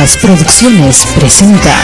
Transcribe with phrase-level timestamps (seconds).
[0.00, 1.76] Postritas Producciones presenta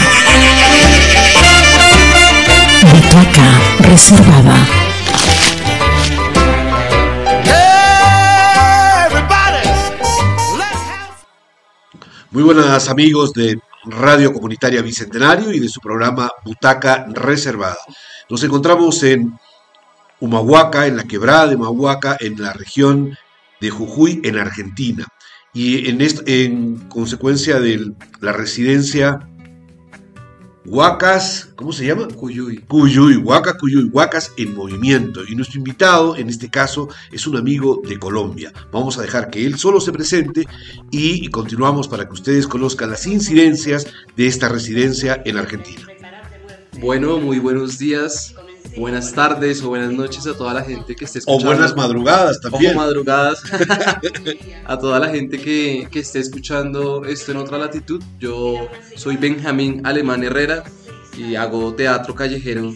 [2.90, 4.66] Butaca Reservada.
[12.30, 17.76] Muy buenas amigos de Radio Comunitaria Bicentenario y de su programa Butaca Reservada.
[18.30, 19.38] Nos encontramos en
[20.20, 23.14] Humahuaca, en la quebrada de Humahuaca, en la región
[23.60, 25.06] de Jujuy, en Argentina.
[25.56, 29.26] Y en, en consecuencia de la residencia
[30.66, 32.08] Huacas, ¿cómo se llama?
[32.08, 32.58] Cuyuy.
[32.58, 35.22] Cuyuy, Huaca, Cuyuy, Huacas en movimiento.
[35.26, 38.52] Y nuestro invitado, en este caso, es un amigo de Colombia.
[38.70, 40.46] Vamos a dejar que él solo se presente
[40.90, 45.86] y continuamos para que ustedes conozcan las incidencias de esta residencia en Argentina.
[46.78, 48.34] Bueno, muy buenos días
[48.76, 51.50] buenas tardes o buenas noches a toda la gente que esté escuchando.
[51.50, 52.76] O buenas madrugadas también.
[52.76, 53.42] O madrugadas
[54.64, 58.02] a toda la gente que, que esté escuchando esto en otra latitud.
[58.18, 60.64] Yo soy Benjamín Alemán Herrera
[61.16, 62.74] y hago teatro callejero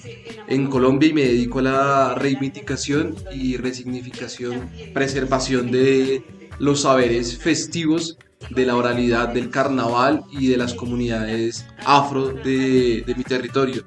[0.48, 6.24] en Colombia y me dedico a la reivindicación y resignificación, preservación de
[6.58, 8.16] los saberes festivos
[8.48, 13.84] de la oralidad del carnaval y de las comunidades afro de, mi territorio.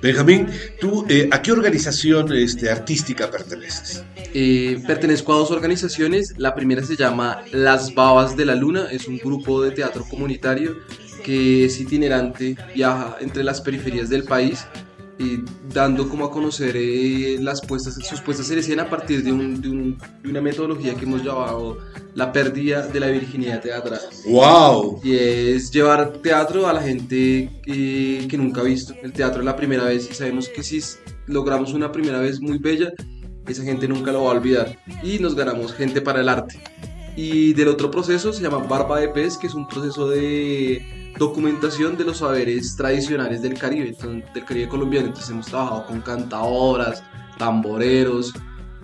[0.00, 0.48] Benjamín,
[0.80, 4.04] ¿tú eh, a qué organización este, artística perteneces?
[4.32, 6.34] Eh, pertenezco a dos organizaciones.
[6.38, 10.76] La primera se llama Las Babas de la Luna, es un grupo de teatro comunitario
[11.24, 14.64] que es itinerante, viaja entre las periferias del país
[15.72, 20.40] dando como a conocer eh, las puestas, sus puestas en escena a partir de, una
[20.40, 21.78] metodología que hemos llamado
[22.14, 24.00] la pérdida de la virginidad teatral.
[24.26, 25.00] ¡Wow!
[25.02, 28.94] Y es llevar teatro a la gente eh, que nunca ha visto.
[29.02, 30.80] El teatro es la primera vez y sabemos que si
[31.26, 32.92] logramos una primera vez muy bella,
[33.46, 34.78] esa gente nunca lo va a olvidar.
[35.02, 36.60] Y nos ganamos gente para el arte.
[37.16, 41.96] Y del otro proceso se llama Barba de Pez, que es un proceso de documentación
[41.96, 43.96] de los saberes tradicionales del Caribe,
[44.34, 45.08] del Caribe colombiano.
[45.08, 47.02] Entonces hemos trabajado con cantadoras,
[47.38, 48.32] tamboreros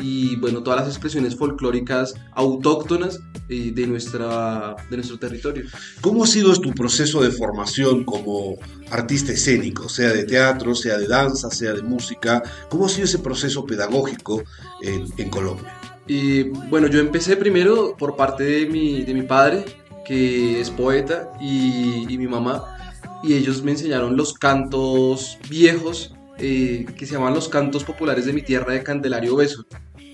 [0.00, 5.64] y bueno, todas las expresiones folclóricas autóctonas eh, de, nuestra, de nuestro territorio.
[6.00, 8.56] ¿Cómo ha sido tu proceso de formación como
[8.90, 12.42] artista escénico, sea de teatro, sea de danza, sea de música?
[12.68, 14.42] ¿Cómo ha sido ese proceso pedagógico
[14.82, 15.78] en, en Colombia?
[16.06, 19.64] Y bueno, yo empecé primero por parte de mi, de mi padre,
[20.04, 22.76] que es poeta, y, mi mamá,
[23.22, 28.32] y ellos me enseñaron los cantos viejos eh, que se llaman los cantos populares de
[28.32, 29.66] mi tierra de Candelario Beso,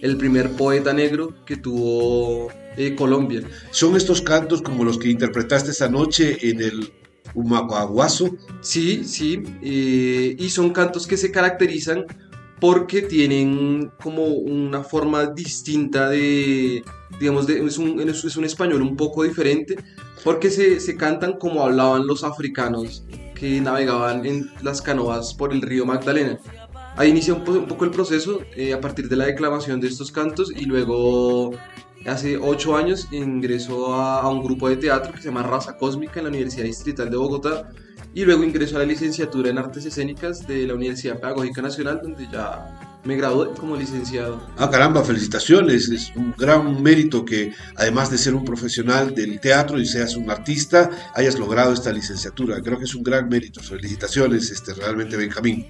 [0.02, 3.42] el primer poeta negro que tuvo eh, Colombia.
[3.70, 6.92] ¿Son estos cantos como los que interpretaste esa noche en el
[7.34, 8.36] Humaguaguazo?
[8.60, 12.06] Sí, sí, eh, y son cantos que se caracterizan
[12.60, 16.82] porque tienen como una forma distinta de,
[17.20, 19.76] digamos, es, un, es, un, español un poco diferente,
[20.24, 23.04] porque se, se, cantan como hablaban los africanos
[23.34, 26.38] que navegaban en las canoas por el río Magdalena.
[26.96, 30.50] Ahí inicia un, poco el proceso eh, a partir de la declamación de estos cantos
[30.50, 31.52] y luego
[32.06, 36.18] hace ocho años ingresó a, a un grupo de teatro que se llama Raza Cósmica
[36.18, 37.70] en la Universidad Distrital de Bogotá
[38.14, 42.26] y luego ingresó a la licenciatura en Artes Escénicas de la Universidad Pedagógica Nacional, donde
[42.30, 44.40] ya me gradué como licenciado.
[44.56, 45.88] Ah, caramba, felicitaciones.
[45.88, 50.30] Es un gran mérito que, además de ser un profesional del teatro y seas un
[50.30, 52.60] artista, hayas logrado esta licenciatura.
[52.60, 53.62] Creo que es un gran mérito.
[53.62, 55.66] Felicitaciones, este, realmente, Benjamín.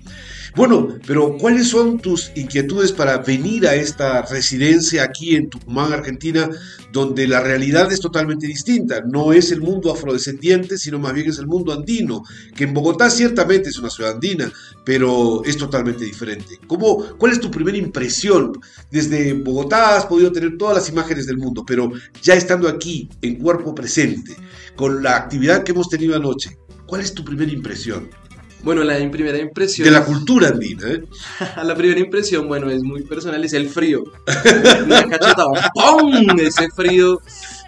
[0.56, 6.48] Bueno, pero ¿cuáles son tus inquietudes para venir a esta residencia aquí en Tucumán, Argentina,
[6.92, 9.02] donde la realidad es totalmente distinta?
[9.02, 12.22] No es el mundo afrodescendiente, sino más bien es el mundo andino,
[12.56, 14.50] que en Bogotá ciertamente es una ciudad andina,
[14.84, 16.58] pero es totalmente diferente.
[16.66, 18.52] ¿Cómo, ¿Cuál es tu primera impresión?
[18.90, 21.92] Desde Bogotá has podido tener todas las imágenes del mundo, pero
[22.22, 24.34] ya estando aquí, en cuerpo presente,
[24.76, 28.08] con la actividad que hemos tenido anoche, ¿cuál es tu primera impresión?
[28.62, 29.84] Bueno, la primera impresión.
[29.86, 31.04] De la cultura andina, ¿eh?
[31.64, 34.04] la primera impresión, bueno, es muy personal, es el frío.
[34.84, 36.38] Una cachetada, ¡pum!
[36.40, 37.20] Ese frío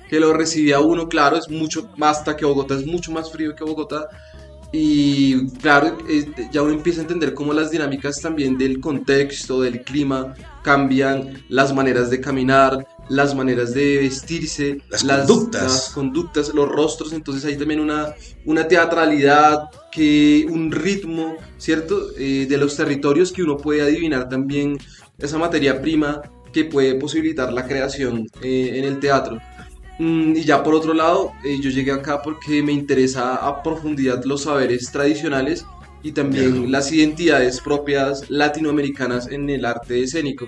[0.08, 3.54] que lo recibía uno, claro, es mucho más hasta que Bogotá, es mucho más frío
[3.54, 4.08] que Bogotá.
[4.72, 5.99] Y claro,
[6.52, 11.75] ya uno empieza a entender cómo las dinámicas también del contexto, del clima, cambian las
[11.75, 15.62] maneras de caminar, las maneras de vestirse, las, conductas.
[15.62, 18.14] las conductas, los rostros, entonces hay también una,
[18.44, 22.11] una teatralidad, que un ritmo, ¿cierto?
[22.16, 24.78] Eh, de los territorios que uno puede adivinar también
[25.19, 29.38] esa materia prima que puede posibilitar la creación eh, en el teatro.
[30.00, 34.25] Mm, y ya por otro lado, eh, yo llegué acá porque me interesa a profundidad
[34.25, 35.67] los saberes tradicionales
[36.02, 40.47] y también las identidades propias latinoamericanas en el arte escénico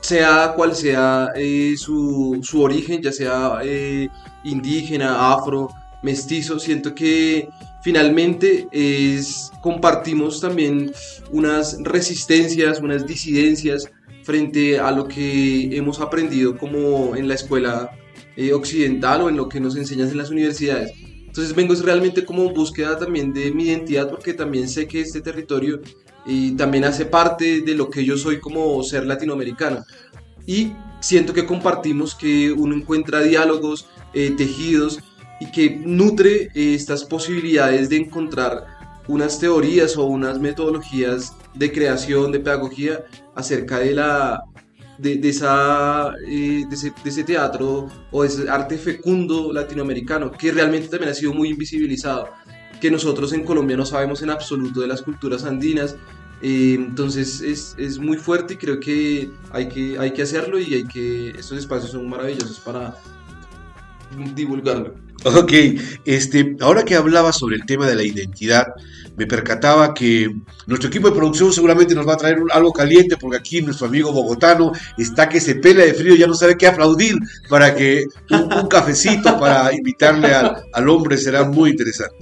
[0.00, 4.08] sea cual sea eh, su, su, origen, ya sea eh,
[4.42, 5.68] indígena, afro,
[6.02, 6.58] mestizo.
[6.58, 7.48] Siento que
[7.84, 10.90] finalmente es, compartimos también
[11.30, 13.88] unas resistencias, unas disidencias
[14.24, 17.92] frente a lo que hemos aprendido como en la escuela
[18.36, 20.92] eh, occidental o en lo que nos enseñan en las universidades.
[21.26, 25.80] Entonces vengo realmente como búsqueda también de mi identidad porque también sé que este territorio
[26.26, 29.84] y también hace parte de lo que yo soy como ser latinoamericano.
[30.46, 35.00] Y siento que compartimos que uno encuentra diálogos, eh, tejidos
[35.40, 38.66] y que nutre eh, estas posibilidades de encontrar
[39.08, 44.42] unas teorías o unas metodologías de creación, de pedagogía acerca de la
[44.98, 50.52] de, esa, eh, de, ese, de, ese, teatro o de ese arte fecundo latinoamericano que
[50.52, 52.28] realmente también ha sido muy invisibilizado
[52.80, 55.94] que nosotros en Colombia no sabemos en absoluto de las culturas andinas.
[56.42, 60.74] Eh, entonces es, es, muy fuerte y creo que hay, que hay que hacerlo y
[60.74, 62.96] hay que estos espacios son maravillosos para
[64.34, 64.94] divulgarlo.
[65.24, 65.52] Ok,
[66.04, 68.66] este, ahora que hablaba sobre el tema de la identidad,
[69.16, 70.34] me percataba que
[70.66, 74.12] nuestro equipo de producción seguramente nos va a traer algo caliente porque aquí nuestro amigo
[74.12, 77.16] bogotano está que se pela de frío, ya no sabe qué aplaudir
[77.48, 82.16] para que un, cafecito para invitarle al, al hombre será muy interesante.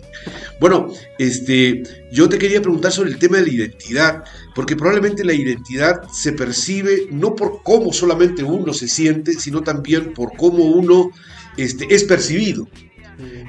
[0.60, 1.82] Bueno, este,
[2.12, 6.32] yo te quería preguntar sobre el tema de la identidad, porque probablemente la identidad se
[6.32, 11.12] percibe no por cómo solamente uno se siente, sino también por cómo uno
[11.56, 12.68] este, es percibido.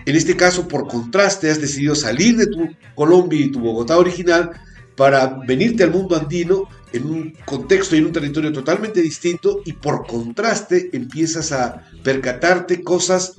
[0.06, 4.52] En este caso, por contraste, has decidido salir de tu Colombia y tu Bogotá original
[4.96, 9.74] para venirte al mundo andino en un contexto y en un territorio totalmente distinto y
[9.74, 13.36] por contraste empiezas a percatarte cosas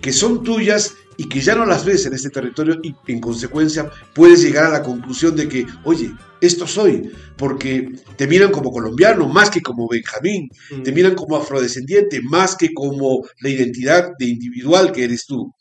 [0.00, 3.90] que son tuyas y que ya no las ves en este territorio y en consecuencia
[4.14, 9.26] puedes llegar a la conclusión de que, oye, esto soy, porque te miran como colombiano
[9.28, 10.82] más que como Benjamín, mm.
[10.82, 15.54] te miran como afrodescendiente más que como la identidad de individual que eres tú.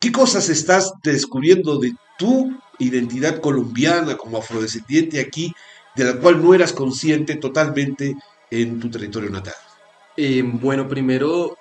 [0.00, 5.52] ¿Qué cosas estás descubriendo de tu identidad colombiana como afrodescendiente aquí,
[5.94, 8.16] de la cual no eras consciente totalmente
[8.50, 9.52] en tu territorio natal?
[10.16, 11.58] Eh, bueno, primero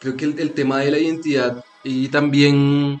[0.00, 2.98] creo que el, tema de la identidad y también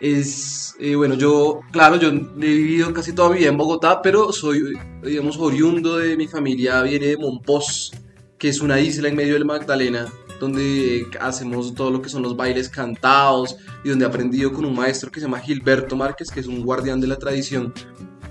[0.00, 4.32] es, eh, bueno, yo, claro, yo he vivido casi toda mi vida en Bogotá, pero
[4.32, 4.72] soy,
[5.04, 7.92] digamos, oriundo de mi familia, viene de Monpós,
[8.38, 12.36] que es una isla en medio del Magdalena, donde hacemos todo lo que son los
[12.36, 16.40] bailes cantados y donde he aprendido con un maestro que se llama Gilberto Márquez, que
[16.40, 17.72] es un guardián de la tradición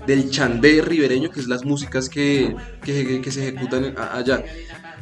[0.06, 4.42] del chandé ribereño, que es las músicas que, que, se ejecutan allá.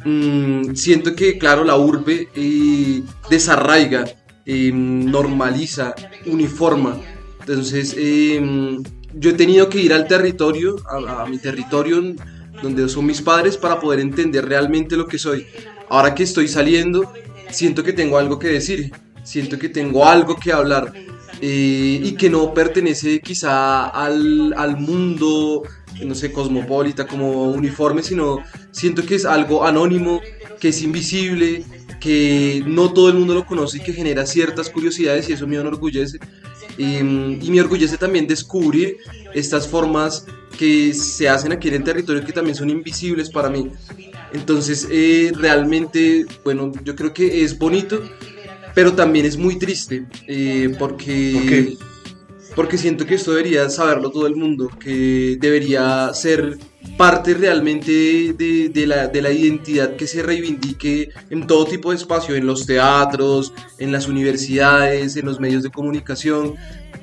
[0.03, 4.03] Mm, siento que, claro, la urbe eh, desarraiga,
[4.45, 5.95] eh, normaliza,
[6.25, 6.99] uniforma.
[7.39, 8.77] Entonces, eh,
[9.13, 12.15] yo he tenido que ir al territorio, a, mi territorio
[12.61, 15.45] donde son mis padres, para poder entender realmente lo que soy.
[15.89, 17.11] Ahora que estoy saliendo,
[17.49, 18.91] siento que tengo algo que decir,
[19.23, 20.93] siento que tengo algo que hablar.
[21.39, 25.63] y que no pertenece quizá al, al mundo
[26.05, 28.39] no sé, cosmopolita, como uniforme, sino
[28.71, 30.21] siento que es algo anónimo,
[30.59, 31.63] que es invisible,
[31.99, 35.57] que no todo el mundo lo conoce y que genera ciertas curiosidades y eso me
[35.57, 36.19] enorgullece.
[36.77, 38.97] Y, y me orgullece también descubrir
[39.33, 40.25] estas formas
[40.57, 43.71] que se hacen aquí en el territorio que también son invisibles para mí.
[44.33, 48.01] Entonces, eh, realmente, bueno, yo creo que es bonito,
[48.73, 51.77] pero también es muy triste, eh, porque
[52.57, 56.57] porque siento que esto debería saberlo todo el mundo, que debería ser
[56.97, 57.91] parte realmente
[58.33, 62.65] de, la, de, la, identidad que se reivindique en todo tipo de espacio, en los
[62.65, 66.55] teatros, en las universidades, en los medios de comunicación.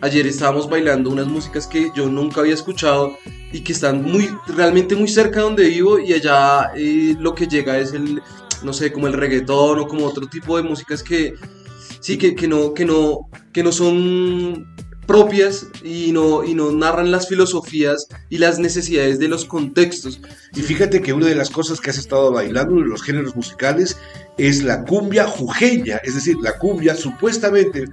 [0.05, 3.17] Ayer estábamos bailando unas músicas que yo nunca había escuchado
[3.51, 7.47] y que están muy, realmente muy cerca de donde vivo y allá eh, lo que
[7.47, 8.21] llega es el,
[8.63, 11.33] no sé, como el reggaetón o como otro tipo de músicas que
[12.01, 14.74] sí, que, que, no, que, no, que no son
[15.07, 20.21] propias y no, y no narran las filosofías y las necesidades de los contextos.
[20.55, 23.97] Y fíjate que una de las cosas que has estado bailando en los géneros musicales
[24.39, 27.85] es la cumbia jujeña, es decir, la cumbia supuestamente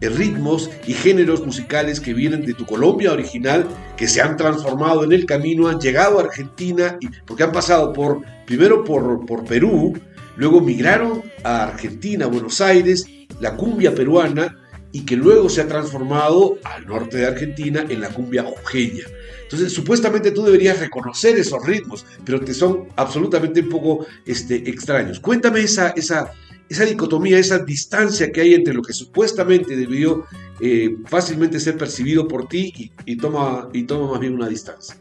[0.00, 5.04] en ritmos y géneros musicales que vienen de tu Colombia original, que se han transformado
[5.04, 9.98] en el camino, han llegado a Argentina, porque han pasado por, primero por, por Perú,
[10.36, 13.04] luego migraron a Argentina, Buenos Aires,
[13.40, 14.56] la cumbia peruana,
[14.92, 19.04] y que luego se ha transformado al norte de Argentina en la cumbia jujeña.
[19.42, 25.20] Entonces, supuestamente tú deberías reconocer esos ritmos, pero te son absolutamente un poco este, extraños.
[25.20, 26.32] Cuéntame esa, esa,
[26.68, 30.26] esa dicotomía, esa distancia que hay entre lo que supuestamente debió
[30.60, 34.96] eh, fácilmente ser percibido por ti y, toma, y toma más bien una distancia.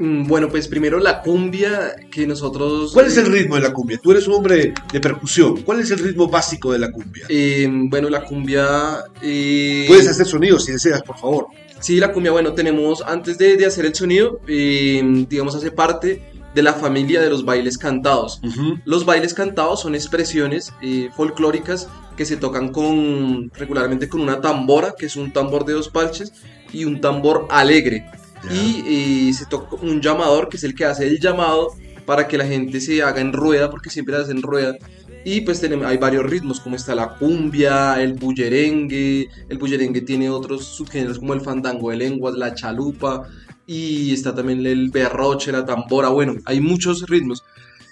[0.00, 2.92] Mm, Bueno, pues primero la cumbia que nosotros...
[2.92, 3.98] ¿Cuál es el ritmo de la cumbia?
[4.02, 5.62] Tú eres un hombre de percusión.
[5.62, 7.26] ¿Cuál es el ritmo básico de la cumbia?
[7.28, 9.04] Eh, bueno, la cumbia...
[9.22, 11.46] eh, Puedes hacer sonidos si deseas, por favor.
[11.80, 16.22] Sí, la cumbia, bueno, tenemos, antes de, de hacer el sonido, eh, digamos, hace parte
[16.54, 18.40] de la familia de los bailes cantados.
[18.84, 24.94] Los bailes cantados son expresiones eh, folclóricas que se tocan con, regularmente con una tambora,
[24.98, 26.32] que es un tambor de dos parches,
[26.72, 28.04] y un tambor alegre.
[28.50, 31.74] Y eh, se toca un llamador, que es el que hace el llamado
[32.06, 34.76] para que la gente se haga en rueda, porque siempre se hace en rueda.
[35.24, 39.28] Y pues tenemos, hay varios ritmos, como está la cumbia, el bullerengue.
[39.48, 43.28] El bullerengue tiene otros subgéneros como el fandango de lenguas, la chalupa.
[43.66, 46.08] Y está también el berroche, la tambora.
[46.08, 47.44] Bueno, hay muchos ritmos.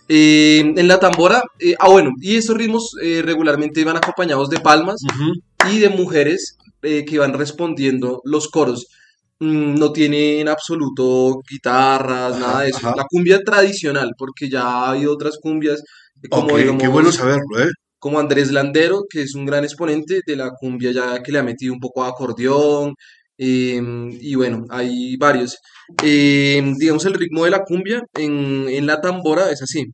[0.08, 4.58] Eh, en la tambora, eh, ah bueno, y estos ritmos eh, regularmente van acompañados de
[4.58, 5.02] palmas
[5.70, 8.86] y de mujeres que van respondiendo los coros.
[9.40, 12.88] Mm, no tiene en absoluto guitarras, Ajá, nada de eso.
[12.88, 12.96] ajá.
[12.96, 15.80] La cumbia tradicional, porque ya hay otras cumbias,
[16.22, 17.68] eh, como digamos, qué bueno saberlo, ¿eh?
[17.98, 21.42] como Andrés Landero, que es un gran exponente de la cumbia ya que le ha
[21.44, 22.94] metido un poco de acordeón.
[23.38, 23.80] eh,
[24.20, 25.56] y bueno, hay varios.
[26.02, 29.84] Eh, digamos, el ritmo de la cumbia en, en la tambora es así.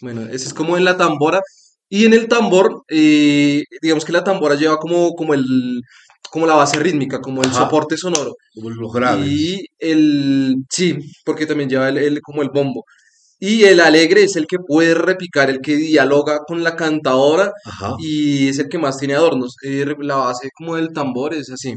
[0.00, 1.40] Bueno, ese es como en la tambora.
[1.88, 5.44] Y en el tambor, eh, digamos que la tambora lleva como, como, el,
[6.30, 7.64] como la base rítmica, como el Ajá.
[7.64, 8.34] soporte sonoro.
[8.54, 9.26] Como los graves.
[9.28, 12.84] Y el, sí, porque también lleva el, el- como el bombo.
[13.40, 17.94] Y el alegre es el que puede repicar, el que dialoga con la cantadora Ajá.
[17.98, 19.54] y es el que más tiene adornos.
[19.64, 21.74] Eh, la base como del tambor es así.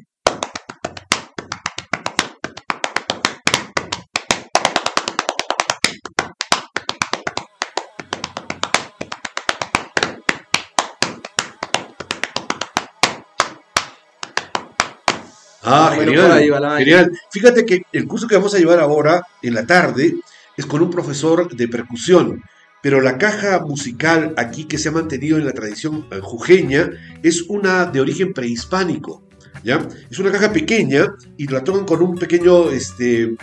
[15.74, 16.32] Ah, genial.
[16.32, 16.80] ahí va la vaina.
[16.86, 17.20] Genial.
[17.32, 20.16] Fíjate que el curso que vamos a llevar ahora en la tarde
[20.56, 22.44] es con un profesor de percusión,
[22.82, 26.92] pero la caja musical aquí que se ha mantenido en la tradición eh, jujeña
[27.24, 29.24] es una de origen prehispánico,
[29.64, 29.88] ¿ya?
[30.10, 33.36] Es una caja pequeña y la tocan con un pequeño, este,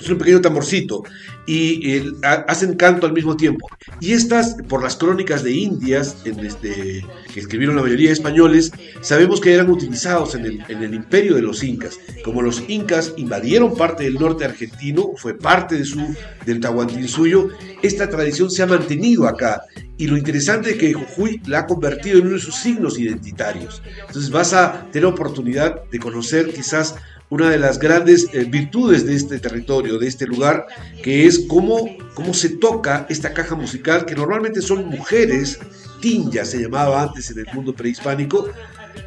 [0.00, 1.02] es un pequeño tamborcito
[1.46, 3.68] y eh, ha- hacen canto al mismo tiempo.
[4.00, 9.40] Y estas, por las crónicas de Indias, este, que escribieron la mayoría de españoles, sabemos
[9.40, 11.98] que eran utilizados en el, en el imperio de los incas.
[12.24, 16.00] Como los incas invadieron parte del norte argentino, fue parte de su,
[16.44, 17.48] del Tahuantinsuyo,
[17.82, 19.62] esta tradición se ha mantenido acá.
[19.98, 23.82] Y lo interesante es que Jujuy la ha convertido en uno de sus signos identitarios.
[24.06, 26.96] Entonces vas a tener oportunidad de conocer quizás
[27.28, 30.66] una de las grandes eh, virtudes de este territorio, de este lugar,
[31.02, 35.58] que es cómo, cómo se toca esta caja musical, que normalmente son mujeres,
[36.00, 38.48] tinja se llamaba antes en el mundo prehispánico,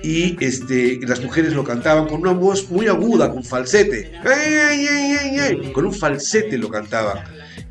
[0.04, 4.12] y este, las mujeres lo cantaban con una voz muy aguda, con falsete,
[5.74, 7.24] con un falsete lo cantaban.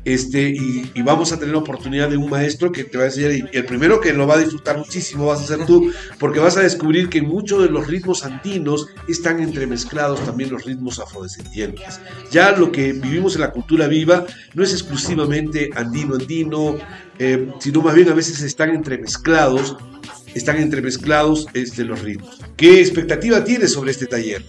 [0.05, 3.49] Este, y, vamos a tener la oportunidad de un maestro que te va a enseñar,
[3.51, 6.61] el primero que lo va a disfrutar muchísimo vas a ser tú, porque vas a
[6.61, 11.99] descubrir que muchos de los ritmos andinos están entremezclados también los ritmos afrodescendientes.
[12.31, 16.77] Ya lo que vivimos en la cultura viva no es exclusivamente andino-andino,
[17.19, 19.75] eh, sino más bien a veces están entremezclados,
[20.33, 22.39] están entremezclados este, los ritmos.
[22.55, 24.43] ¿Qué expectativa tienes sobre este taller?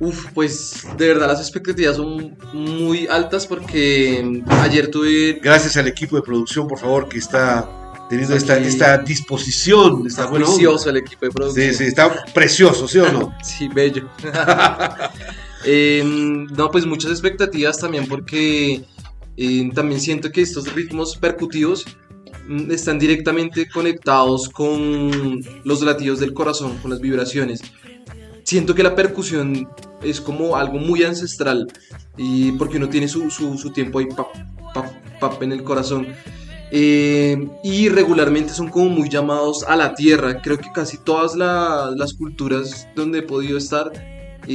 [0.00, 6.16] Uf, pues de verdad las expectativas son muy altas porque ayer tuve Gracias al equipo
[6.16, 7.68] de producción, por favor, que está
[8.08, 11.70] teniendo esta, esta disposición, Está juicioso el equipo de producción.
[11.70, 13.34] Sí, sí, está precioso, ¿sí o no?
[13.42, 14.08] Sí, bello.
[15.66, 18.84] Eh, no, pues muchas expectativas también porque
[19.38, 21.86] eh, también siento que estos ritmos percutivos
[22.70, 27.60] están directamente conectados con los latidos del corazón, con las vibraciones.
[28.42, 29.68] Siento que la percusión
[30.02, 31.66] es como algo muy ancestral
[32.16, 34.28] y porque uno tiene su, su, su tiempo ahí pap,
[34.74, 34.86] pap,
[35.18, 36.06] pap en el corazón.
[36.70, 40.42] Eh, y regularmente son como muy llamados a la tierra.
[40.42, 43.92] Creo que casi todas la- las culturas donde he podido estar,
[44.46, 44.50] eh,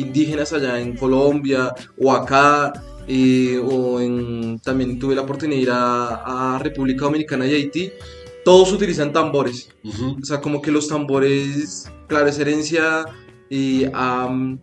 [0.00, 2.72] indígenas allá en Colombia o acá,
[3.12, 7.90] eh, o en, también tuve la oportunidad de ir a, a República Dominicana y Haití,
[8.44, 9.68] todos utilizan tambores.
[9.82, 10.18] Ujú.
[10.22, 13.04] O sea, como que los tambores, claro, es herencia
[13.48, 14.60] y am,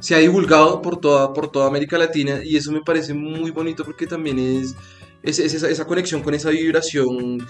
[0.00, 3.84] se ha divulgado por toda, por toda América Latina y eso me parece muy bonito
[3.84, 4.74] porque también es,
[5.22, 7.46] es, es esa, esa conexión con esa vibración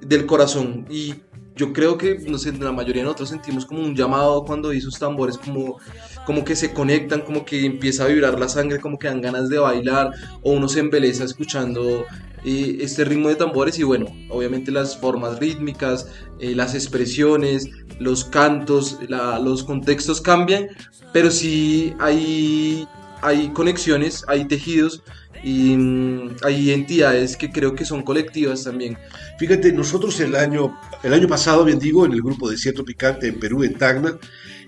[0.00, 1.14] del corazón y
[1.54, 4.98] yo creo que, no sé, la mayoría de nosotros sentimos como un llamado cuando esos
[4.98, 5.78] tambores como,
[6.26, 9.48] como que se conectan, como que empieza a vibrar la sangre, como que dan ganas
[9.48, 10.10] de bailar
[10.42, 12.04] o uno se embeleza escuchando
[12.44, 16.08] eh, este ritmo de tambores y bueno, obviamente las formas rítmicas,
[16.40, 17.68] eh, las expresiones,
[17.98, 20.66] los cantos, la- los contextos cambian,
[21.12, 22.86] pero sí hay,
[23.22, 25.02] hay conexiones, hay tejidos
[25.44, 28.98] y mm, hay entidades que creo que son colectivas también.
[29.38, 33.38] Fíjate, nosotros el año, el año pasado, bien digo, en el grupo Desierto Picante en
[33.38, 34.18] Perú, en Tacna,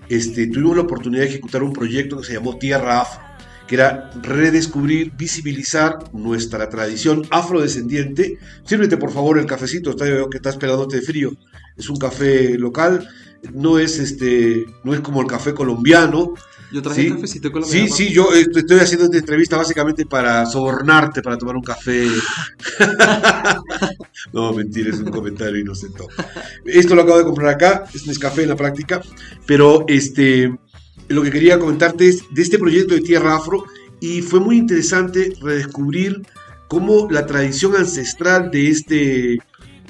[0.09, 3.21] este, tuvimos la oportunidad de ejecutar un proyecto que se llamó Tierra Afro,
[3.67, 8.39] que era redescubrir, visibilizar nuestra tradición afrodescendiente.
[8.63, 11.31] Sírvete por favor el cafecito, está, que estás de frío.
[11.77, 13.07] Es un café local,
[13.53, 16.33] no es, este, no es como el café colombiano,
[16.71, 20.05] Yo traje Sí, cafecito con la Sí, sí, yo eh, estoy haciendo esta entrevista básicamente
[20.05, 22.07] para sobornarte, para tomar un café.
[24.33, 26.03] no, mentira, es un comentario inocente.
[26.65, 29.01] Esto lo acabo de comprar acá, es café en la práctica,
[29.45, 30.55] pero este,
[31.07, 33.65] lo que quería comentarte es de este proyecto de Tierra Afro
[33.99, 36.21] y fue muy interesante redescubrir
[36.67, 39.37] cómo la tradición ancestral de este,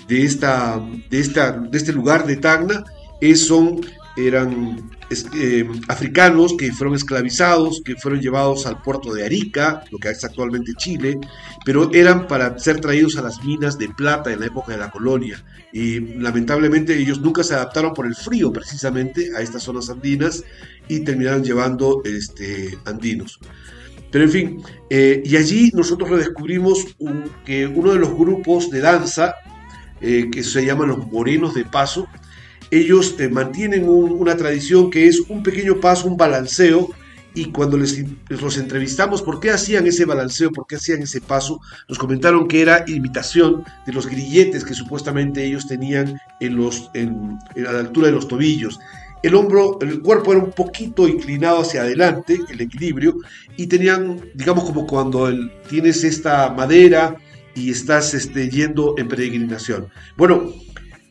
[0.08, 2.84] de esta, de esta, de este lugar de Tacna
[3.22, 3.82] es, son,
[4.28, 4.90] eran
[5.36, 10.24] eh, africanos que fueron esclavizados, que fueron llevados al puerto de Arica, lo que es
[10.24, 11.18] actualmente Chile,
[11.66, 14.92] pero eran para ser traídos a las minas de plata en la época de la
[14.92, 15.44] colonia.
[15.74, 20.44] Y lamentablemente ellos nunca se adaptaron por el frío precisamente a estas zonas andinas
[20.88, 23.40] y terminaron llevando este, andinos.
[24.12, 28.80] Pero en fin, eh, y allí nosotros redescubrimos un- que uno de los grupos de
[28.80, 29.36] danza,
[30.02, 32.08] eh, que se llaman los Morenos de Paso,
[32.72, 36.90] ellos eh, mantienen un- una tradición que es un pequeño paso, un balanceo,
[37.36, 41.62] y cuando les, los entrevistamos por qué hacían ese balanceo, por qué hacían ese paso,
[41.88, 47.38] nos comentaron que era imitación de los grilletes que supuestamente ellos tenían en los, en-
[47.68, 48.80] a la altura de los tobillos.
[49.22, 53.16] El hombro, el cuerpo era un poquito inclinado hacia adelante, el equilibrio,
[53.58, 57.16] y tenían, digamos, como cuando el- tienes esta madera
[57.54, 59.88] y estás este, yendo en peregrinación.
[60.18, 60.54] Bueno,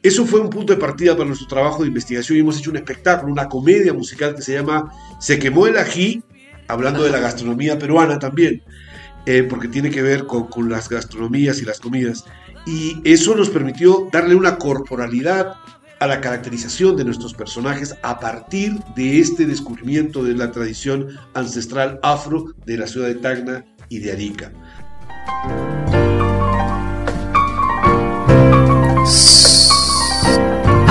[0.08, 2.76] eso fue un punto de partida para nuestro trabajo de investigación y hemos hecho un
[2.76, 4.90] espectáculo, una comedia musical que se llama
[5.20, 6.22] Se quemó el ají,
[6.66, 8.62] hablando de la gastronomía peruana también,
[9.26, 12.24] eh, porque tiene que ver con, con las gastronomías y las comidas.
[12.66, 15.54] Y eso nos permitió darle una corporalidad
[16.00, 22.00] a la caracterización de nuestros personajes a partir de este descubrimiento de la tradición ancestral
[22.02, 24.52] afro de la ciudad de Tacna y de Arica.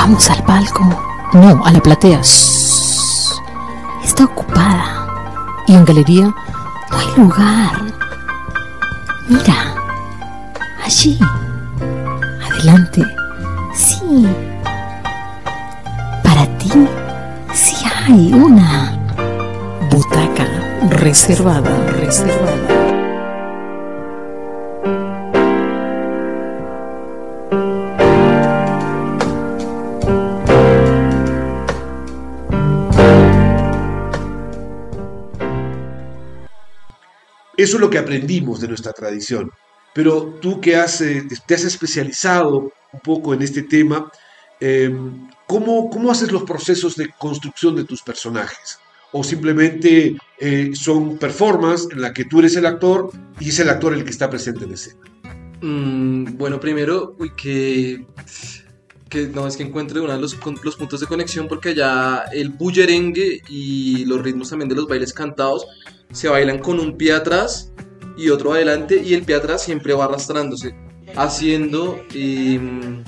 [0.07, 0.85] Vamos al palco.
[1.33, 2.21] No, a la platea.
[2.21, 5.05] Está ocupada.
[5.67, 6.33] Y en galería
[6.89, 7.81] no hay lugar.
[9.27, 9.75] Mira.
[10.81, 11.19] Allí.
[12.41, 13.03] Adelante.
[13.75, 14.25] Sí.
[16.23, 16.71] Para ti,
[17.53, 17.75] sí
[18.07, 18.97] hay una.
[19.91, 20.47] Butaca
[20.89, 22.76] reservada, reservada.
[37.67, 39.51] Eso es lo que aprendimos de nuestra tradición.
[39.93, 44.09] Pero tú que has, eh, te has especializado un poco en este tema,
[44.61, 44.89] eh,
[45.45, 48.79] ¿cómo, ¿cómo haces los procesos de construcción de tus personajes?
[49.11, 53.67] ¿O simplemente eh, son performances en la que tú eres el actor y es el
[53.67, 55.01] actor el que está presente en escena?
[55.59, 58.05] Mm, bueno, primero, uy, que,
[59.09, 62.47] que no es que encuentre uno de los, los puntos de conexión porque allá el
[62.47, 65.67] bullerengue y los ritmos también de los bailes cantados
[66.11, 67.71] se bailan con un pie atrás
[68.17, 70.75] y otro adelante y el pie atrás siempre va arrastrándose,
[71.15, 73.03] haciendo em,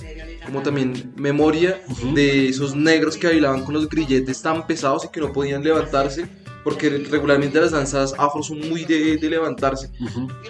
[0.46, 1.82] como también memoria
[2.14, 6.28] de esos negros que bailaban con los grilletes tan pesados y que no podían levantarse
[6.64, 9.90] porque regularmente las danzas afro son muy de, de levantarse.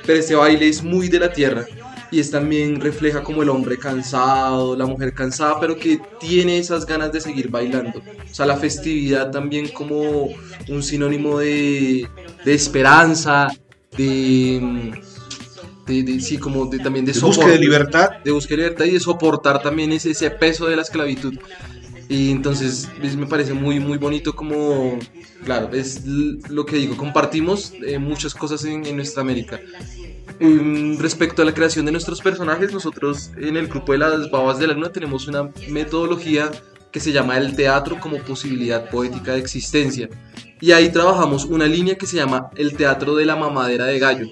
[0.06, 1.66] Pero este baile es muy de la tierra
[2.12, 6.86] y es también refleja como el hombre cansado, la mujer cansada, pero que tiene esas
[6.86, 8.00] ganas de seguir bailando.
[8.00, 10.30] O sea, la festividad también como
[10.68, 12.08] un sinónimo de,
[12.46, 13.48] de esperanza,
[13.98, 14.94] de,
[15.86, 18.10] de, de- sí, como de, también de, De búsqueda de libertad.
[18.24, 21.34] de búsqueda de libertad y de soportar también ese, ese peso de la esclavitud.
[22.08, 24.98] Y entonces es- me parece muy, muy bonito como,
[25.46, 29.60] claro, es lo que digo, compartimos eh, muchas cosas en, en nuestra América.
[30.40, 34.58] Em, respecto a la creación de nuestros personajes, nosotros en el grupo de las babas
[34.58, 36.50] de la luna tenemos una metodología
[36.92, 40.10] que se llama el teatro como posibilidad poética de existencia.
[40.62, 44.28] Y ahí trabajamos una línea que se llama el teatro de la mamadera de gallo.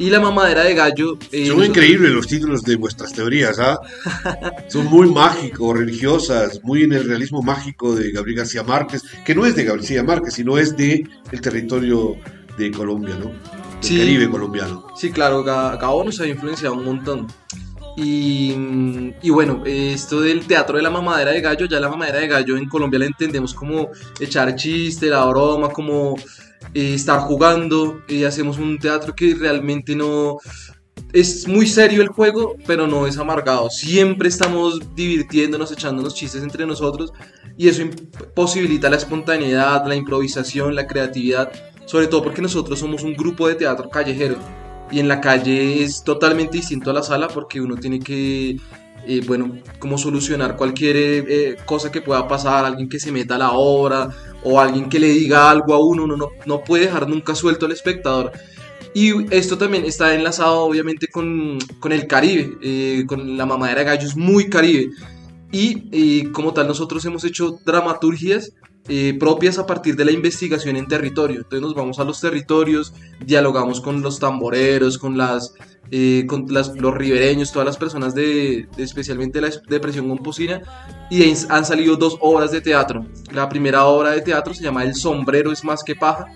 [0.00, 1.18] Y la mamadera de gallo...
[1.32, 3.76] eh, Son nosotros- increíbles los títulos de vuestras teorías, ¿ah?
[4.68, 9.44] Son muy mágicos, religiosas, muy en el realismo mágico de Gabriel García Márquez, que no
[9.44, 12.14] es de Gabriel García Márquez, sino es de el territorio
[12.56, 13.32] de Colombia, ¿no?
[13.82, 14.86] del Caribe colombiano.
[14.96, 17.26] Sí, claro, Gabo nos ha influenciado un montón.
[18.00, 22.56] Y, bueno, esto del teatro de la mamadera de gallo, ya la mamadera de gallo
[22.56, 23.88] en Colombia la entendemos como
[24.20, 26.14] echar chiste, la broma, como
[26.74, 28.02] eh, estar jugando.
[28.06, 30.38] Y hacemos un teatro que realmente no,
[31.12, 33.68] es muy serio el juego, pero no es amargado.
[33.68, 37.12] Siempre estamos divirtiéndonos, echándonos chistes entre nosotros
[37.56, 37.82] y eso
[38.32, 41.50] posibilita la espontaneidad, la improvisación, la creatividad,
[41.86, 44.38] sobre todo porque nosotros somos un grupo de teatro callejero
[44.90, 48.56] y en la calle es totalmente distinto a la sala porque uno tiene que,
[49.06, 53.38] eh, bueno, como solucionar cualquier eh, cosa que pueda pasar, alguien que se meta a
[53.38, 54.08] la obra
[54.42, 57.66] o alguien que le diga algo a uno, uno no, no puede dejar nunca suelto
[57.66, 58.32] al espectador.
[58.94, 63.86] Y esto también está enlazado obviamente con, con el Caribe, eh, con la mamadera de
[63.86, 64.90] gallos muy Caribe.
[65.50, 68.52] Y como tal nosotros hemos hecho dramaturgias
[68.88, 71.38] eh, propias a partir de la investigación en territorio.
[71.38, 75.54] Entonces nos vamos a los territorios, dialogamos con los tamboreros, con las
[75.90, 80.60] eh, con los ribereños, todas las personas de, especialmente la depresión composina,
[81.10, 83.06] y han salido dos obras de teatro.
[83.32, 86.26] La primera obra de teatro se llama El sombrero es más que paja,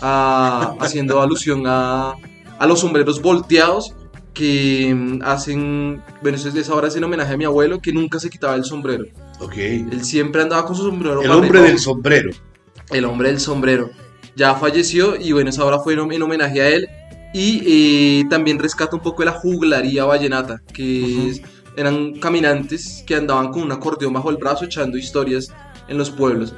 [0.80, 2.14] haciendo alusión a,
[2.58, 3.94] a, los sombreros volteados
[4.34, 8.28] que mm, hacen, bueno, esa obra es en homenaje a mi abuelo que nunca se
[8.28, 9.04] quitaba el sombrero.
[9.40, 9.56] Ok.
[9.56, 11.22] Él siempre andaba con su sombrero.
[11.22, 12.30] El hombre del sombrero.
[12.90, 13.90] El hombre del sombrero.
[14.34, 16.88] Ya falleció y bueno, esa obra fue en homenaje a él
[17.32, 17.62] y
[18.20, 21.40] eh, también rescata un poco de la juglaría vallenata, que
[21.76, 25.52] eran caminantes que andaban con un acordeón bajo el brazo echando historias
[25.88, 26.54] en los pueblos.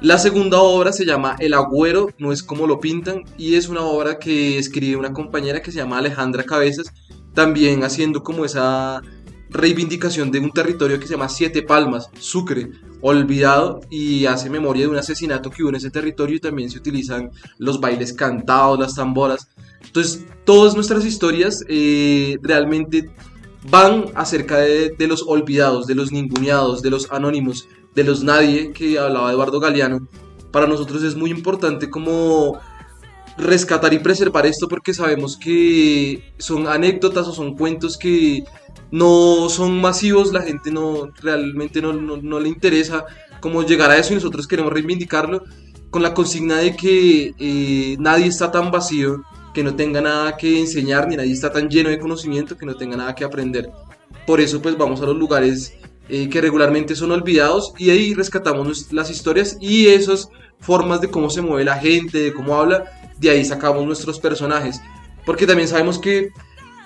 [0.00, 3.82] La segunda obra se llama El Agüero, no es como lo pintan, y es una
[3.82, 6.92] obra que escribe una compañera que se llama Alejandra Cabezas,
[7.34, 9.00] también haciendo como esa
[9.52, 14.90] reivindicación de un territorio que se llama Siete Palmas, Sucre, olvidado y hace memoria de
[14.90, 18.94] un asesinato que hubo en ese territorio y también se utilizan los bailes cantados, las
[18.94, 19.48] tamboras.
[19.84, 23.10] Entonces, todas nuestras historias eh, realmente
[23.68, 28.98] van acerca de, los olvidados, de los ninguneados, de los anónimos, de los nadie que
[28.98, 30.08] hablaba Eduardo Galeano.
[30.50, 32.58] Para nosotros es muy importante como
[33.36, 38.44] rescatar y preservar esto porque sabemos que son anécdotas o son cuentos que
[38.90, 43.04] no son masivos, la gente no realmente no, no, le interesa
[43.40, 45.44] cómo llegar a eso y nosotros queremos reivindicarlo
[45.90, 49.22] con la consigna de que eh, nadie está tan vacío
[49.54, 52.74] que no tenga nada que enseñar, ni nadie está tan lleno de conocimiento que no
[52.74, 53.70] tenga nada que aprender.
[54.26, 55.74] Por eso pues vamos a los lugares
[56.08, 60.28] eh, que regularmente son olvidados y ahí rescatamos las historias y esas
[60.60, 62.84] formas de cómo se mueve la gente, de cómo habla,
[63.22, 64.80] de ahí sacamos nuestros personajes.
[65.24, 66.30] Porque también sabemos que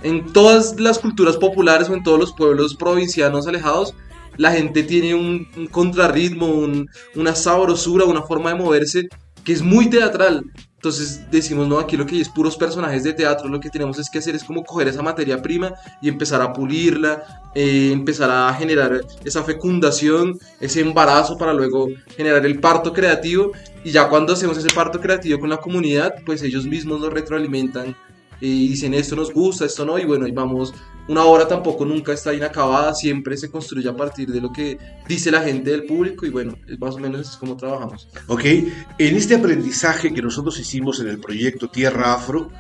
[0.03, 3.95] en todas las culturas populares o en todos los pueblos provincianos alejados,
[4.37, 6.69] la gente tiene un, contrarritmo,
[7.15, 9.09] una sabrosura, una forma de moverse
[9.47, 10.45] que es muy teatral.
[10.75, 13.99] Entonces decimos, no, aquí lo que hay es puros personajes de teatro, lo que tenemos
[13.99, 17.23] es que hacer es como coger esa materia prima y empezar a pulirla,
[17.55, 23.53] eh, empezar a generar esa fecundación, ese embarazo para luego generar el parto creativo
[23.85, 27.97] y ya cuando hacemos ese parto creativo con la comunidad, pues ellos mismos nos retroalimentan
[28.41, 30.75] y dicen esto nos gusta, esto no, y bueno, y vamos,
[31.09, 35.31] una obra tampoco nunca está inacabada, siempre se construye a partir de lo que dice
[35.31, 38.09] la gente del público y bueno, más o menos es como trabajamos.
[38.27, 42.51] Ok, en este aprendizaje que nosotros hicimos en el proyecto Tierra Afro,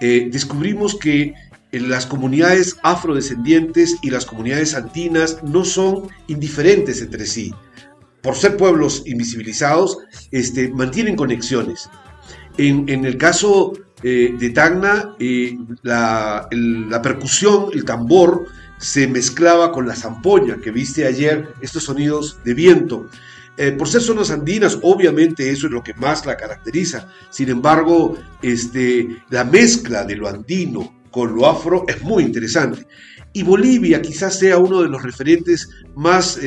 [0.00, 1.34] eh, descubrimos que
[1.70, 7.52] las comunidades afrodescendientes y las comunidades andinas no son indiferentes entre sí.
[8.22, 9.98] Por ser pueblos invisibilizados,
[10.30, 11.90] este, mantienen conexiones.
[12.56, 13.72] En, en el caso
[14.06, 16.46] eh, de Tacna, eh, la,
[17.02, 18.44] percusión, el tambor,
[18.76, 23.08] se mezclaba con la zampoña que viste ayer, estos sonidos de viento.
[23.56, 27.08] Eh, por ser zonas andinas, obviamente eso es lo que más la caracteriza.
[27.30, 32.86] Sin embargo, este, la mezcla de lo andino con lo afro es muy interesante.
[33.32, 36.38] Y Bolivia quizás sea uno de los referentes más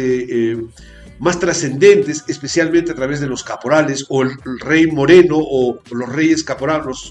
[1.19, 6.43] más trascendentes, especialmente a través de los caporales o el, rey moreno o los reyes
[6.43, 7.09] caporales,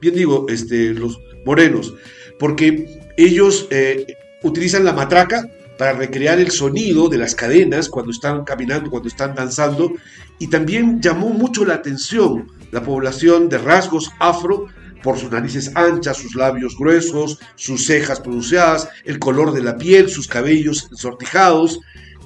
[0.00, 1.94] bien digo, este, los morenos,
[2.38, 4.06] porque ellos eh,
[4.42, 9.34] utilizan la matraca para recrear el sonido de las cadenas cuando están caminando, cuando están
[9.34, 9.92] danzando,
[10.38, 14.66] y también llamó mucho la atención la población de rasgos afro
[15.02, 20.08] por sus narices anchas, sus labios gruesos, sus cejas pronunciadas, el color de la piel,
[20.08, 21.80] sus cabellos sortijados,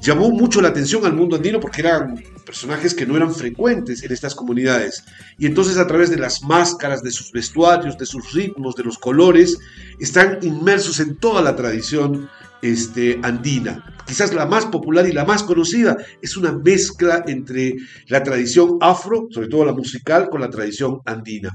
[0.06, 4.12] llamó mucho la atención al mundo andino porque eran personajes que no eran frecuentes en
[4.12, 5.04] estas comunidades.
[5.36, 8.98] Y entonces a través de las máscaras, de sus vestuarios, de sus ritmos, de los
[8.98, 9.58] colores,
[9.98, 12.30] están inmersos en toda la tradición
[12.62, 13.84] este, andina.
[14.06, 17.74] Quizás la más popular y la más conocida es una mezcla entre
[18.06, 21.50] la tradición afro, sobre todo la musical, con la tradición andina.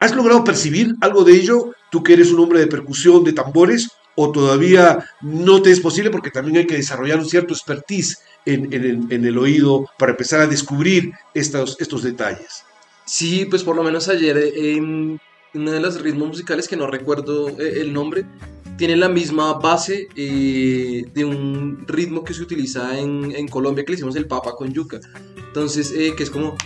[0.00, 1.70] ¿Has logrado percibir algo de ello?
[1.92, 6.10] Tú que eres un hombre de percusión, de tambores, o todavía no te es posible
[6.10, 11.12] porque también hay que desarrollar un cierto expertise en, el, oído para empezar a descubrir
[11.34, 12.64] estos, estos detalles.
[13.04, 15.20] Sí, pues por lo menos ayer en
[15.54, 18.24] uno de los ritmos musicales que no recuerdo eh, el nombre,
[18.76, 23.92] tiene la misma base eh, de un ritmo que se utiliza en, en, Colombia que
[23.92, 24.98] le hicimos el papa con yuca.
[25.36, 26.56] Entonces, eh, que es como...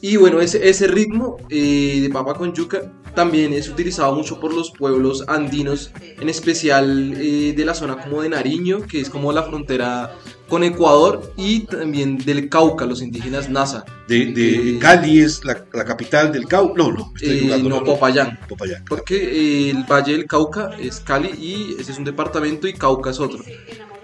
[0.00, 4.70] Y bueno, ese, ese ritmo de papa con yuca también es utilizado mucho por los
[4.70, 10.14] pueblos andinos, en especial de la zona como de Nariño, que es como la frontera
[10.50, 13.84] con Ecuador y también del Cauca, los indígenas Nasa.
[14.08, 16.74] De, de Cali es la, capital del Cauca.
[16.76, 18.38] No, no, estoy eh, no, Popayán.
[18.48, 18.84] Popayán.
[18.86, 23.10] Porque eh, el Valle del Cauca es Cali y ese es un departamento y Cauca
[23.10, 23.42] es otro.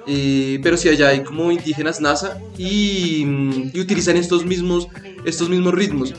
[0.07, 4.87] Eh, pero sí, allá hay como indígenas NASA y, mm, y, utilizan estos mismos,
[5.25, 6.15] estos mismos ritmos.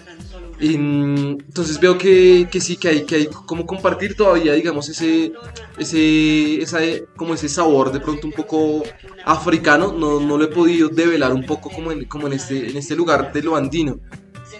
[0.60, 5.32] Entonces veo que, que, sí, que hay, que hay como compartir todavía, digamos, ese,
[5.78, 6.80] ese, esa,
[7.16, 8.84] como ese sabor de pronto un poco
[9.26, 12.78] africano, no, no lo he podido develar un poco como en, como en, este, en
[12.78, 14.00] este lugar de lo andino.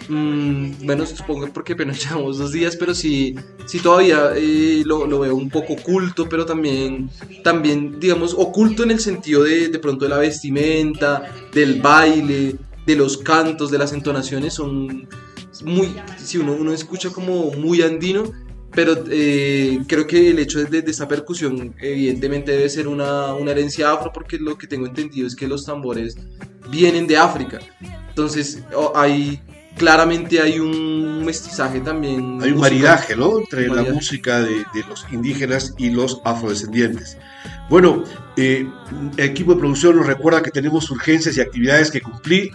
[0.08, 3.34] Mm, bueno, supongo porque apenas llevamos dos días, pero sí,
[3.66, 7.10] sí todavía eh, lo, lo, veo un poco oculto, pero también,
[7.42, 12.56] también, digamos, oculto en el sentido de, de pronto de la vestimenta, del baile,
[12.86, 15.08] de los cantos, de las entonaciones, son
[15.62, 18.32] muy, si uno, uno escucha como muy andino,
[18.70, 23.52] pero eh, creo que el hecho de, de, esta percusión evidentemente debe ser una, una,
[23.52, 26.16] herencia afro porque lo que tengo entendido es que los tambores
[26.70, 27.58] vienen de África.
[28.08, 28.62] Entonces
[28.94, 29.40] hay
[29.76, 32.40] claramente hay un mestizaje también.
[32.42, 33.38] Hay un maridaje, ¿no?
[33.38, 37.16] Entre la música de, de, los indígenas y los afrodescendientes.
[37.68, 38.04] Bueno,
[38.36, 38.66] eh,
[39.16, 42.50] equipo de producción nos recuerda que tenemos urgencias y actividades que cumplir.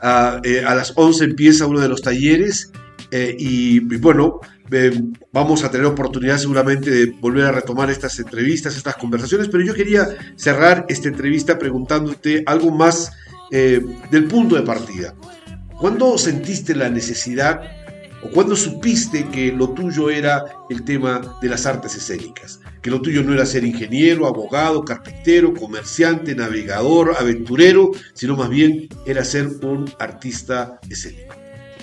[0.00, 2.72] a, eh, a las 11 empieza uno de los talleres
[3.10, 5.00] eh, y, bueno, eh,
[5.32, 9.74] vamos a tener oportunidad seguramente de volver a retomar estas entrevistas, estas conversaciones, pero yo
[9.74, 13.10] quería cerrar esta entrevista preguntándote algo más
[13.50, 15.14] del punto de partida.
[15.80, 17.62] ¿Cuándo sentiste la necesidad
[18.22, 22.60] o cuándo supiste que lo tuyo era el tema de las artes escénicas?
[22.82, 28.88] Que lo tuyo no era ser ingeniero, abogado, carpintero, comerciante, navegador, aventurero, sino más bien
[29.06, 31.34] era ser un artista escénico.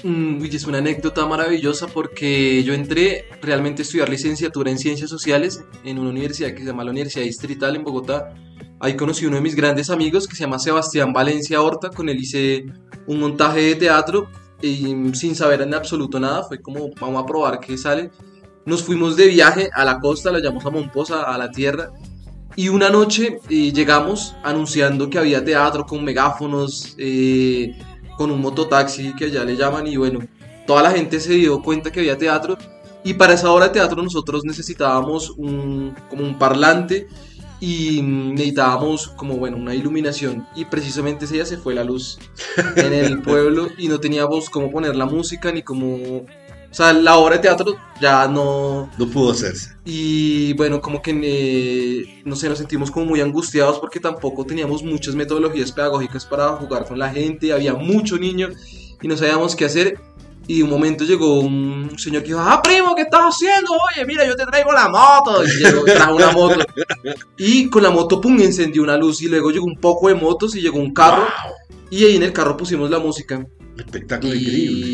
[0.04, 5.64] Mm, es una anécdota maravillosa porque yo entré realmente a estudiar licenciatura en ciencias sociales
[5.84, 8.36] en una universidad que se llama la Universidad Distrital en Bogotá.
[8.80, 12.18] Ahí conocí uno de mis grandes amigos que se llama Sebastián Valencia Horta, con él
[12.20, 12.66] hice
[13.08, 14.30] un montaje de teatro
[14.62, 18.12] y sin saber en absoluto nada, fue como vamos a probar qué sale.
[18.66, 21.92] Nos fuimos de viaje a la costa, la llamamos a Momposa, a la tierra,
[22.56, 27.78] y una noche eh, llegamos anunciando que había teatro con megáfonos, eh,
[28.18, 30.20] con un mototaxi que allá le llaman y bueno,
[30.66, 32.58] toda la gente se dio cuenta que había teatro
[33.04, 37.08] y para esa hora de teatro nosotros necesitábamos un, como un parlante
[37.66, 42.20] y necesitábamos como bueno una iluminación y precisamente ese día se fue la luz
[42.76, 47.18] en el pueblo y no teníamos cómo poner la música ni cómo o sea, la
[47.18, 48.92] obra de teatro ya no...
[48.98, 49.78] No pudo hacerse.
[49.86, 54.84] Y bueno, como que, eh, no sé, nos sentimos como muy angustiados porque tampoco teníamos
[54.84, 58.50] muchas metodologías pedagógicas para jugar con la gente, había mucho niño
[59.02, 60.00] y no sabíamos qué hacer.
[60.48, 63.72] Y un momento llegó un señor que dijo, ah, primo, ¿qué estás haciendo?
[63.72, 65.44] Oye, mira, yo te traigo la moto.
[65.44, 66.60] Y llegó, trajo una moto.
[67.38, 69.22] Y con la moto, pum, encendió una luz.
[69.24, 71.26] Y luego llegó un poco de motos y llegó un carro.
[71.90, 73.46] Y ahí en el carro pusimos la música.
[73.78, 74.88] Espectáculo increíble.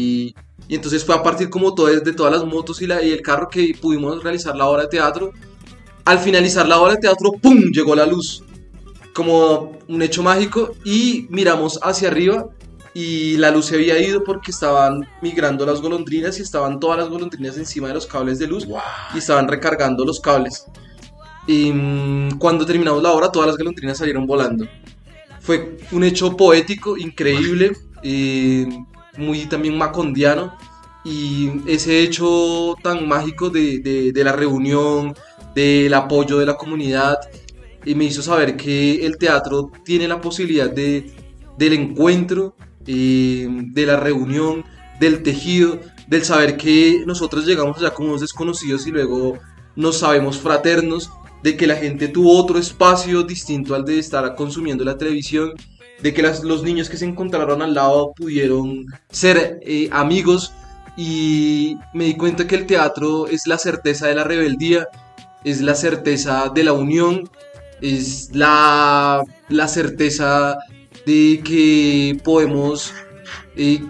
[0.68, 3.22] Y entonces fue a partir como todo, de todas las motos y, la, y el
[3.22, 5.34] carro que pudimos realizar la obra de teatro.
[6.06, 7.60] Al finalizar la obra de teatro, ¡pum!
[7.74, 8.44] llegó la luz.
[9.14, 12.48] Como un hecho mágico y miramos hacia arriba
[12.94, 17.10] y la luz se había ido porque estaban migrando las golondrinas y estaban todas las
[17.10, 18.68] golondrinas encima de los cables de luz
[19.14, 20.66] y estaban recargando los cables.
[21.48, 24.68] Y mm, cuando terminamos la obra, todas las golondrinas salieron volando.
[25.40, 27.72] Fue un hecho poético, increíble.
[28.04, 28.66] Y
[29.18, 30.54] muy también macondiano
[31.04, 35.16] y ese hecho tan mágico de, la reunión,
[35.56, 37.18] del apoyo de la comunidad,
[37.84, 41.12] y me hizo saber que el teatro tiene la posibilidad de,
[41.58, 42.56] del encuentro,
[42.88, 44.64] eh, de la reunión,
[45.00, 49.40] del tejido, del saber que nosotros llegamos allá como desconocidos y luego
[49.76, 51.10] nos sabemos fraternos,
[51.44, 55.54] de que la gente tuvo otro espacio distinto al de estar consumiendo la televisión
[56.02, 60.54] de que los niños que se encontraron al lado pudieron ser eh, amigos.
[60.98, 64.88] Y me di cuenta que el teatro es la certeza de la rebeldía,
[65.44, 67.30] es la certeza de la unión,
[67.82, 70.58] es la, la certeza
[71.06, 72.94] de que podemos
[73.56, 73.82] eh,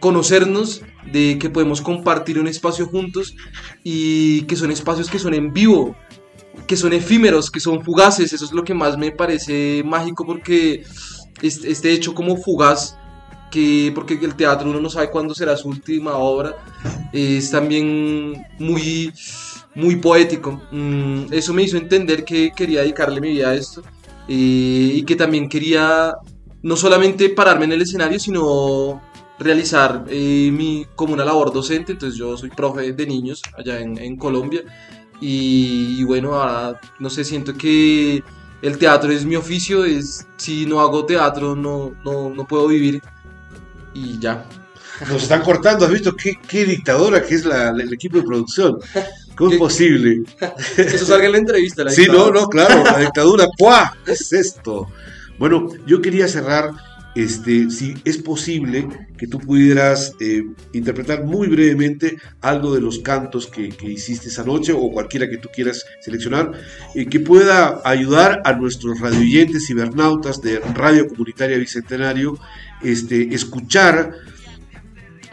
[0.00, 3.34] conocernos, de que podemos compartir un espacio juntos
[3.82, 5.96] y que son espacios que son en vivo,
[6.66, 8.32] que son efímeros, que son fugaces.
[8.32, 10.84] Eso es lo que más me parece mágico porque
[11.42, 12.96] este, hecho como fugaz
[13.50, 16.54] que porque el teatro uno no sabe cuándo será su última obra,
[17.12, 19.10] es también muy,
[19.74, 20.60] muy poético.
[20.70, 23.82] Mm, eso me hizo entender que quería dedicarle mi vida a esto
[24.28, 26.14] eh, y que también quería
[26.62, 29.00] no solamente pararme en el escenario, sino
[29.38, 31.92] realizar eh, mi, como una labor docente.
[31.92, 34.62] Entonces yo soy profe de niños allá en, Colombia
[35.20, 38.22] y, bueno, ahora no sé, siento que
[38.62, 43.02] el teatro es mi oficio, es si no hago teatro no, no, no puedo vivir
[43.94, 44.46] y ya.
[45.08, 48.78] Nos están cortando, ¿has visto qué, dictadora que es la, el equipo de producción?
[49.36, 50.22] ¿Cómo es posible?
[50.76, 51.84] Eso salga en la entrevista.
[51.84, 53.96] La sí, no, no, claro, la dictadura, ¡cuá!
[54.04, 54.88] ¿Qué es esto?
[55.38, 56.72] Bueno, yo quería cerrar,
[57.14, 63.46] este, si es posible que tú pudieras eh, interpretar muy brevemente algo de los cantos
[63.46, 66.52] que, hiciste esa noche o cualquiera que tú quieras seleccionar,
[66.94, 72.38] eh, que pueda ayudar a nuestros radioyentes cibernautas de Radio Comunitaria Bicentenario
[72.82, 74.12] este, escuchar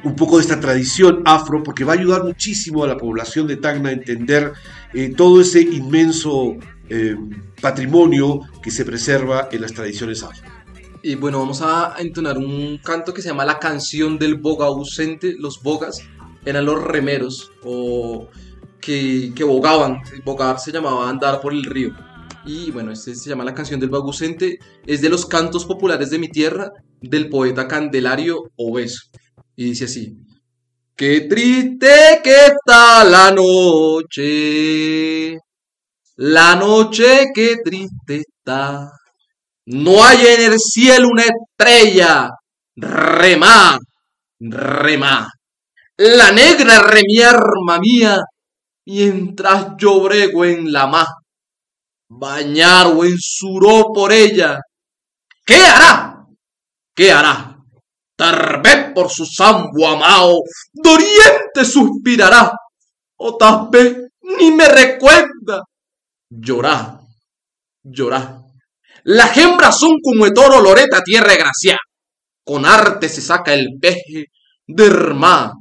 [0.03, 3.57] un poco de esta tradición afro, porque va a ayudar muchísimo a la población de
[3.57, 4.53] Tacna a entender
[4.93, 6.57] eh, todo ese inmenso
[6.89, 7.15] eh,
[7.61, 10.49] patrimonio que se preserva en las tradiciones afro.
[11.01, 15.35] Y bueno, vamos a entonar un canto que se llama La canción del boga ausente.
[15.37, 16.01] Los bogas
[16.45, 18.27] eran los remeros o
[18.81, 20.01] que, que bogaban.
[20.23, 21.95] Bogar se llamaba andar por el río.
[22.45, 24.57] Y bueno, este se llama La canción del boga ausente.
[24.85, 26.71] Es de los cantos populares de mi tierra
[27.01, 29.03] del poeta Candelario Obeso.
[29.55, 30.17] Y dice así,
[30.97, 34.23] Qué triste que está la noche,
[36.17, 38.91] la noche que triste está.
[39.67, 42.29] No hay en el cielo una estrella,
[42.75, 43.77] remá,
[44.39, 45.27] remá.
[45.97, 48.19] La negra remí arma mía,
[48.85, 51.07] mientras yo brego en la mar.
[52.07, 54.59] Bañar o ensuró por ella.
[55.45, 56.25] ¿Qué hará?
[56.95, 57.57] ¿Qué hará?
[58.15, 60.39] Tal vez por su sambo amado,
[60.71, 62.51] doriente suspirará,
[63.17, 63.97] o tal vez
[64.39, 65.63] ni me recuerda.
[66.37, 66.99] Llorá,
[67.83, 68.41] llorá.
[69.03, 71.77] Las hembras son como el toro loreta tierra gracia.
[72.43, 74.25] Con arte se saca el peje,
[74.67, 75.53] derma,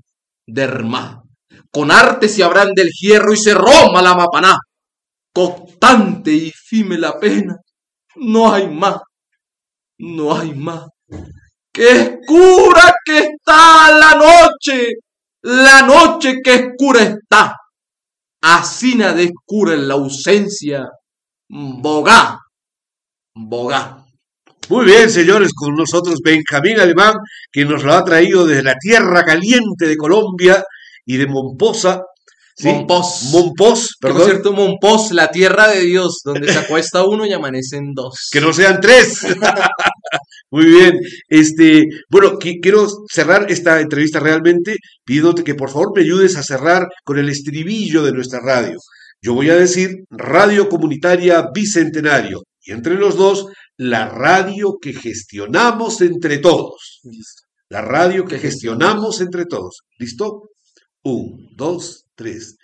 [0.46, 1.22] derma.
[1.70, 4.56] Con arte se abran del hierro y se roma la mapaná.
[5.32, 7.56] Constante y fime la pena.
[8.16, 8.98] No hay más,
[9.98, 10.86] no hay más.
[11.72, 14.88] ¡Qué escura que está la noche!
[15.42, 17.54] La noche que escura está.
[19.22, 20.88] Escura en la ausencia.
[21.48, 22.38] Bogá.
[23.34, 24.04] Bogá.
[24.68, 27.14] Muy bien, señores, con nosotros Benjamín Alemán,
[27.52, 30.62] que nos lo ha traído desde la tierra caliente de Colombia
[31.04, 32.02] y de Momposa,
[32.62, 33.30] Monpós.
[33.32, 34.18] Monpós, perdón.
[34.18, 38.28] Por cierto, Monpós, la tierra de Dios, donde se acuesta uno y amanecen dos.
[38.30, 39.20] Que no sean tres.
[40.50, 41.00] Muy bien.
[41.28, 46.86] Este, bueno, quiero cerrar esta entrevista realmente pidiéndote que por favor me ayudes a cerrar
[47.02, 48.78] con el estribillo de nuestra radio.
[49.20, 56.00] Yo voy a decir Radio Comunitaria Bicentenario y entre los dos, la radio que gestionamos
[56.02, 57.00] entre todos.
[57.68, 59.78] La radio que gestionamos entre todos.
[59.98, 60.50] ¿Listo?
[61.02, 62.56] Un, dos, 3.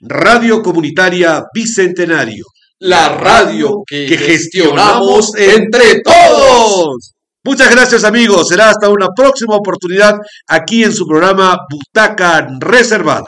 [0.00, 2.44] Radio Comunitaria Bicentenario.
[2.80, 7.14] La radio que, gestionamos entre todos.
[7.44, 8.48] Muchas gracias amigos.
[8.48, 10.14] Será hasta una próxima oportunidad
[10.46, 13.26] aquí en su programa Butaca Reservada.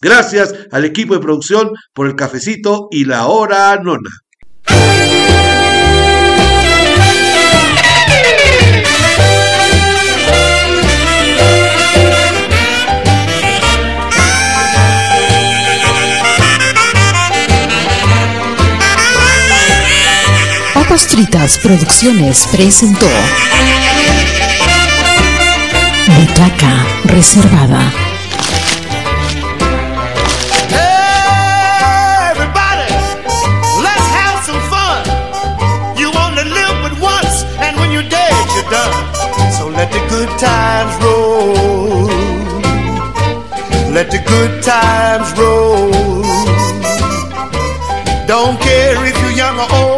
[0.00, 4.10] Gracias al equipo de producción por el cafecito y la hora nona.
[37.78, 38.92] When you're dead, you're done.
[39.56, 42.06] So let the good times roll.
[43.96, 46.22] Let the good times roll.
[48.26, 49.91] Don't care if you're young or old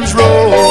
[0.00, 0.67] times roll.